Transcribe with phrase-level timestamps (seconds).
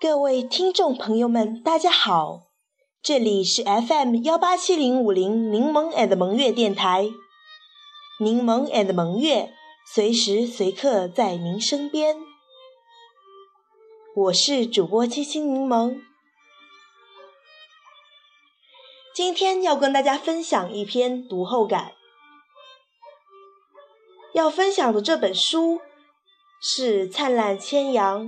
[0.00, 2.46] 各位听众朋友们，大家好，
[3.02, 7.10] 这里是 FM 幺八七零五零柠檬 and 萌月电台，
[8.18, 9.52] 柠檬 and 萌月
[9.92, 12.16] 随时随刻在您身边，
[14.16, 16.00] 我是主播清新柠檬，
[19.14, 21.92] 今天要跟大家分享一篇读后感，
[24.32, 25.82] 要分享的这本书
[26.58, 28.26] 是《灿烂千阳》。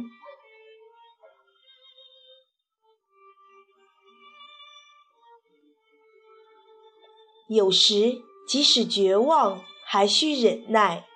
[7.54, 11.06] 有时，即使绝望，还需忍耐。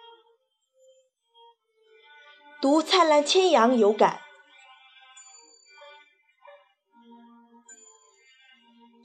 [2.60, 4.20] 读《灿烂千阳》有感，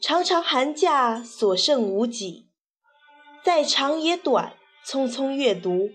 [0.01, 2.49] 长长寒假所剩无几，
[3.43, 5.89] 再长也短，匆匆阅读。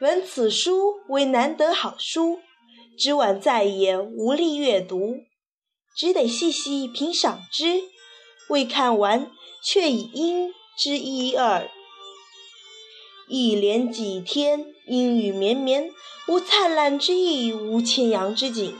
[0.00, 2.40] 闻此书为难得好书，
[2.98, 5.24] 只晚再也无力阅读，
[5.96, 7.82] 只得细细品赏之，
[8.48, 9.30] 未看完。
[9.62, 11.68] 却已应之一二，
[13.26, 15.90] 一连几天阴雨绵绵，
[16.26, 18.76] 无灿烂之意，无牵羊之景，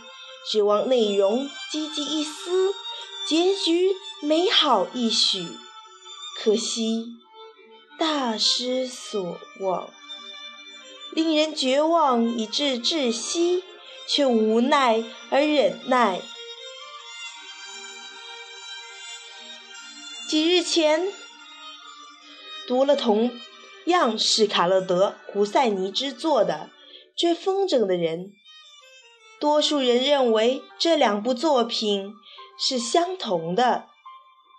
[0.50, 2.72] 指望内容积极一丝，
[3.26, 5.44] 结局美好一许，
[6.36, 7.16] 可惜
[7.98, 9.90] 大失所望，
[11.12, 13.64] 令人绝望以致窒息，
[14.06, 16.20] 却无奈而忍耐。
[20.28, 21.10] 几日前，
[22.66, 23.30] 读了同
[23.86, 26.68] 样是卡勒德·胡塞尼之作的
[27.18, 28.26] 《追风筝的人》，
[29.40, 32.12] 多数人认为这两部作品
[32.58, 33.86] 是相同的，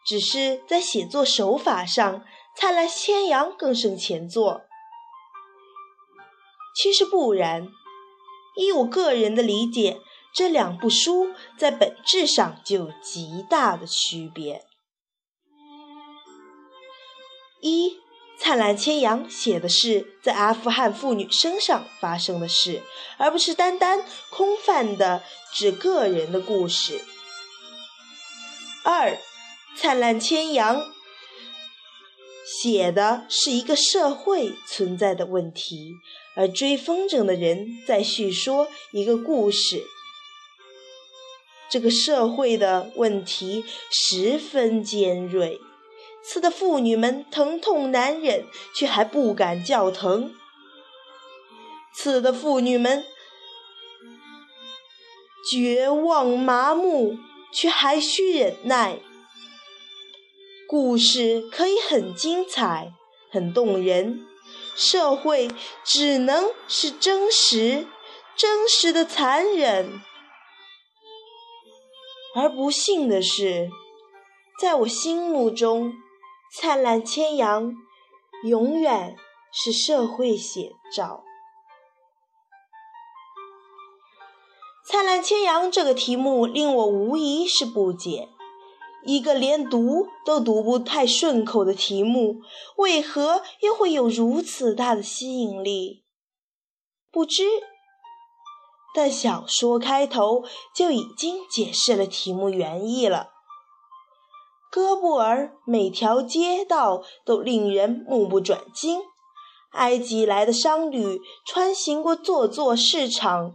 [0.08, 2.22] 只是在写作手法上，
[2.56, 4.64] 《灿烂千阳》更胜前作。
[6.76, 7.68] 其实不然，
[8.56, 10.02] 依我个人的理解，
[10.34, 11.30] 这两部书
[11.60, 14.66] 在本质上就有极大的区别。
[17.62, 17.90] 一
[18.38, 22.82] 《灿烂千阳》写的是在阿富汗妇女身上发生的事，
[23.18, 27.02] 而不是单单空泛的指个人的故事。
[28.84, 29.12] 二
[29.76, 30.82] 《灿烂千阳》
[32.64, 35.94] 写的是一个社会存在的问题，
[36.36, 39.84] 而追风筝的人在叙说一个故事。
[41.70, 45.60] 这个社会的问题十分尖锐。
[46.32, 48.46] 刺的妇女们疼痛难忍，
[48.76, 50.30] 却还不敢叫疼；
[51.96, 53.04] 刺的妇女们
[55.50, 57.18] 绝望麻木，
[57.52, 59.00] 却还需忍耐。
[60.68, 62.94] 故事可以很精彩、
[63.32, 64.24] 很动人，
[64.76, 65.50] 社会
[65.84, 67.88] 只能是真实、
[68.36, 70.00] 真实的残忍。
[72.36, 73.72] 而不幸的是，
[74.62, 75.92] 在我心目中。
[76.52, 77.76] 灿烂千阳
[78.44, 79.16] 永远
[79.52, 81.24] 是社会写照。
[84.84, 88.30] 灿烂千阳这个题目令我无疑是不解：
[89.06, 92.42] 一个连读都读不太顺口的题目，
[92.78, 96.04] 为何又会有如此大的吸引力？
[97.12, 97.44] 不知，
[98.96, 100.44] 但小说开头
[100.76, 103.34] 就已经解释了题目原意了。
[104.72, 109.02] 哥布尔每条街道都令人目不转睛。
[109.72, 113.54] 埃及来的商旅穿行过座座市场，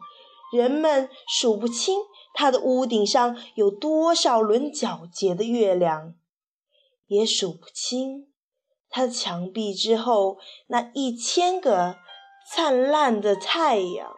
[0.53, 2.01] 人们数不清
[2.33, 6.15] 他的屋顶上有多少轮皎洁的月亮，
[7.09, 8.29] 也数不清
[8.89, 10.39] 他的墙壁之后
[10.69, 11.97] 那一千个
[12.49, 14.13] 灿烂的太阳。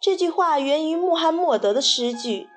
[0.00, 2.48] 这句话源于穆罕默德的诗句。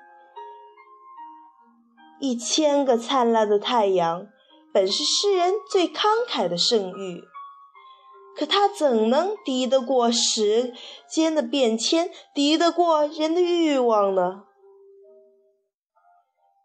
[2.22, 4.28] 一千个灿烂的太阳，
[4.72, 7.20] 本是诗人最慷慨的盛誉，
[8.36, 10.72] 可它怎能敌得过时
[11.10, 14.44] 间的变迁，敌得过人的欲望呢？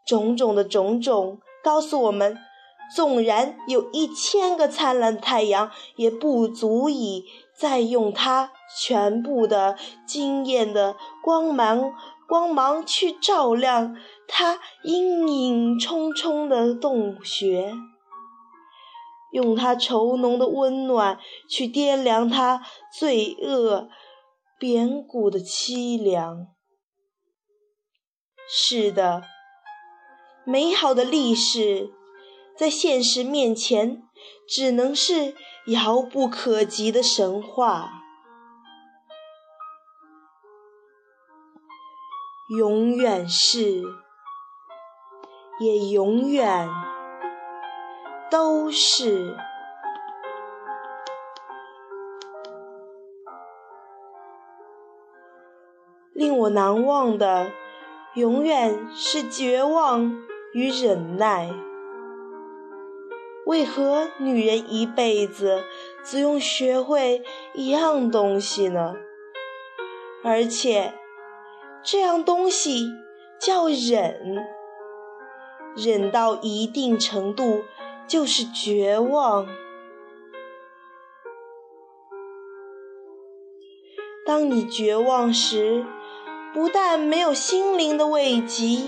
[0.06, 2.38] 种种的种种告诉我们，
[2.96, 7.26] 纵然有一千个灿烂的太阳，也不足以
[7.58, 9.76] 再用它全部的
[10.06, 11.94] 惊艳的光芒。
[12.28, 13.96] 光芒去照亮
[14.28, 17.74] 他阴影重重的洞穴，
[19.32, 21.18] 用他稠浓的温暖
[21.50, 22.62] 去掂量他
[23.00, 23.88] 罪恶
[24.60, 26.48] 扁骨的凄凉。
[28.50, 29.24] 是的，
[30.46, 31.92] 美好的历史
[32.58, 34.02] 在现实面前
[34.50, 35.36] 只能是
[35.68, 38.04] 遥不可及的神话。
[42.48, 43.84] 永远是，
[45.60, 46.70] 也永远
[48.32, 49.36] 都是。
[56.14, 57.52] 令我难忘的，
[58.16, 60.24] 永远是绝望
[60.54, 61.54] 与忍耐。
[63.46, 65.64] 为何女人一辈子
[66.02, 67.22] 只用学会
[67.54, 68.96] 一样东西呢？
[70.24, 70.94] 而且，
[71.90, 72.92] 这样东西
[73.40, 74.46] 叫忍，
[75.78, 77.64] 忍到一定程度
[78.06, 79.48] 就是绝望。
[84.26, 85.86] 当你绝望时，
[86.54, 88.80] 不但没有心灵的慰藉，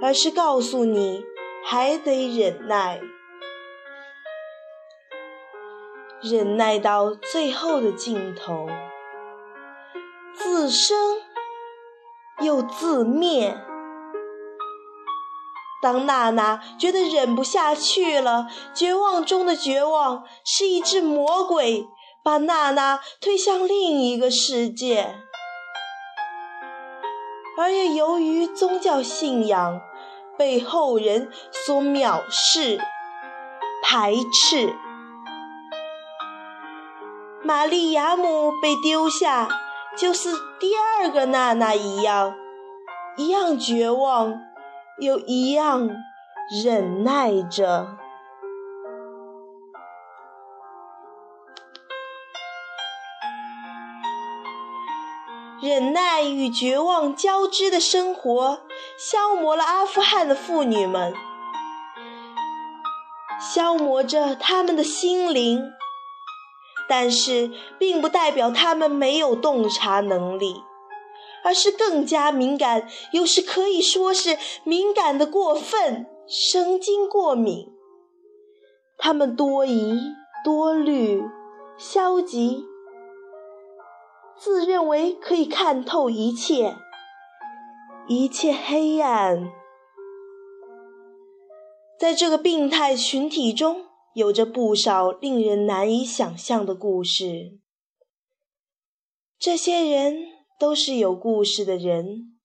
[0.00, 1.22] 而是告诉你
[1.62, 3.02] 还得忍耐，
[6.22, 8.66] 忍耐到最后的尽头，
[10.32, 10.96] 自生
[12.40, 13.56] 又自灭。
[15.80, 21.86] 当娜娜觉得忍不下去了，绝望中的绝望是一只魔鬼，
[22.24, 25.14] 把娜娜推向另一个世界。
[27.56, 29.80] 而又由于宗教信仰
[30.36, 32.80] 被后人所藐视、
[33.82, 34.74] 排斥，
[37.42, 39.48] 玛丽亚姆被丢下，
[39.96, 40.30] 就是
[40.60, 42.34] 第二个娜娜一样，
[43.16, 44.40] 一样绝望，
[45.00, 45.90] 又一样
[46.64, 47.96] 忍耐着。
[55.60, 58.60] 忍耐与绝望交织的生活，
[58.96, 61.12] 消磨了阿富汗的妇女们，
[63.40, 65.60] 消磨着他们的心灵。
[66.88, 70.62] 但是，并不代表他们没有洞察能力，
[71.44, 77.68] 而是更加敏感，有时可以说是敏感的过分，神经过敏。
[78.96, 80.00] 他们多疑、
[80.44, 81.22] 多虑、
[81.76, 82.64] 消极。
[84.36, 86.76] 自认为可以看透一切，
[88.06, 89.50] 一切黑暗。
[91.98, 93.87] 在这个病态群体中，
[94.18, 97.60] 有着不少令人难以想象的故事。
[99.38, 100.26] 这些人
[100.58, 102.36] 都是有故事的人，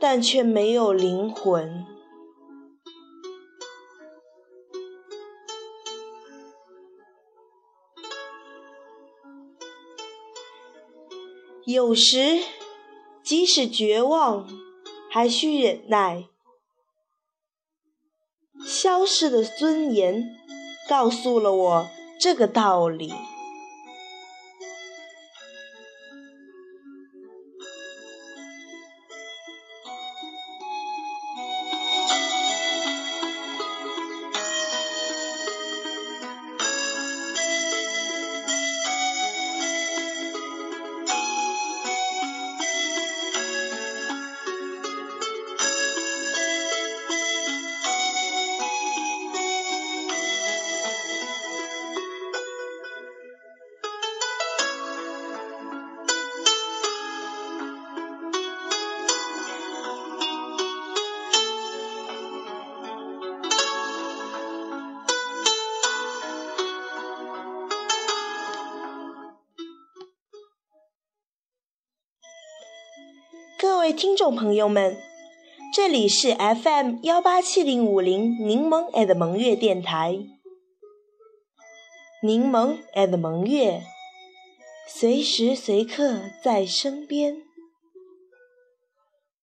[0.00, 1.84] 但却没有灵魂。
[11.66, 12.38] 有时，
[13.22, 14.48] 即使绝望，
[15.10, 16.30] 还需忍耐。
[18.66, 20.36] 消逝的尊严，
[20.88, 21.88] 告诉了我
[22.18, 23.14] 这个道理。
[73.86, 74.96] 位听众朋友们，
[75.72, 80.26] 这里是 FM 幺八七零五零柠檬 and 萌月电台，
[82.20, 83.84] 柠檬 and 萌月，
[84.88, 87.42] 随时随刻在身边。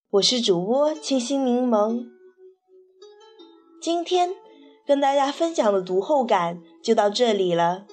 [0.10, 2.04] 我是主播清新柠檬，
[3.82, 4.36] 今天
[4.86, 7.88] 跟大家分享的读后感就到这里了，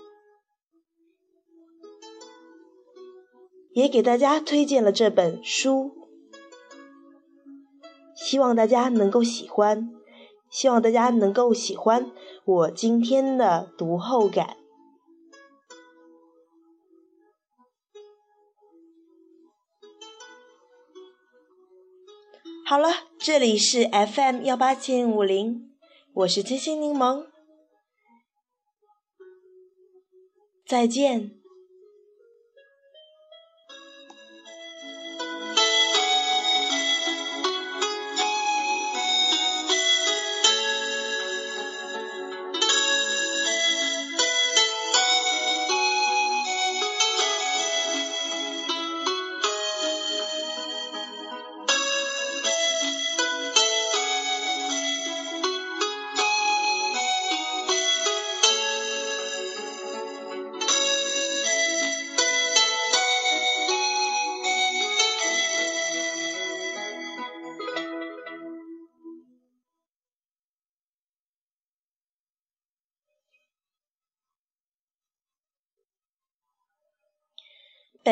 [3.73, 6.00] 也给大家推荐了这本书。
[8.31, 9.91] 希望大家能够喜欢，
[10.49, 12.13] 希望大家能够喜欢
[12.45, 14.57] 我今天的读后感。
[22.65, 25.75] 好了，这里是 FM 幺八七零五零，
[26.13, 27.27] 我是清新柠檬，
[30.65, 31.40] 再见。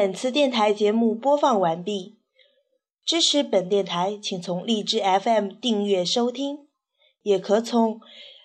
[0.00, 2.20] 本次电台节目播放完毕。
[3.04, 6.68] 支持本电台，请从荔枝 FM 订阅收听，
[7.22, 8.00] 也可从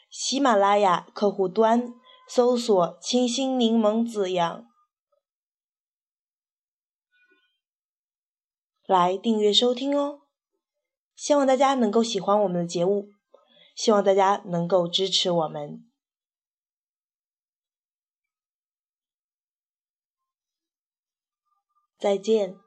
[0.10, 1.93] 喜马拉雅客户端
[2.27, 4.65] 搜索“清新柠檬子样”
[8.88, 10.22] 来订阅收听哦。
[11.15, 13.10] 希望大家能够喜欢我们的节目，
[13.75, 15.86] 希望大家能够支持我们。
[22.03, 22.62] 再见。